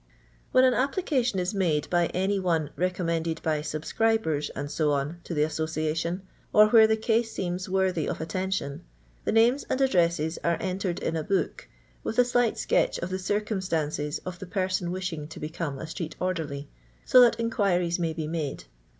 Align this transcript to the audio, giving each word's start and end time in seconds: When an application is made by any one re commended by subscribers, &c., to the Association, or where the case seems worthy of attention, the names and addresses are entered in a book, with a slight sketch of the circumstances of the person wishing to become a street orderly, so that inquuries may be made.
When 0.51 0.63
an 0.63 0.73
application 0.73 1.37
is 1.37 1.53
made 1.53 1.87
by 1.91 2.07
any 2.07 2.39
one 2.39 2.71
re 2.75 2.89
commended 2.89 3.39
by 3.43 3.61
subscribers, 3.61 4.49
&c., 4.55 4.63
to 4.79 5.19
the 5.35 5.43
Association, 5.43 6.23
or 6.51 6.69
where 6.69 6.87
the 6.87 6.97
case 6.97 7.31
seems 7.31 7.69
worthy 7.69 8.09
of 8.09 8.19
attention, 8.19 8.83
the 9.25 9.31
names 9.31 9.63
and 9.69 9.79
addresses 9.79 10.39
are 10.43 10.57
entered 10.59 10.97
in 10.97 11.15
a 11.15 11.23
book, 11.23 11.67
with 12.03 12.17
a 12.17 12.25
slight 12.25 12.57
sketch 12.57 12.97
of 12.97 13.11
the 13.11 13.19
circumstances 13.19 14.17
of 14.25 14.39
the 14.39 14.47
person 14.47 14.89
wishing 14.89 15.27
to 15.27 15.39
become 15.39 15.77
a 15.77 15.85
street 15.85 16.15
orderly, 16.19 16.67
so 17.05 17.21
that 17.21 17.39
inquuries 17.39 17.99
may 17.99 18.13
be 18.13 18.25
made. 18.27 18.63